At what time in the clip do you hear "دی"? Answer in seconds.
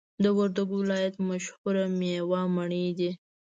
2.97-3.11